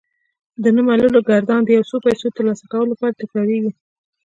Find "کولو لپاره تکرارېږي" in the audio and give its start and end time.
2.71-3.71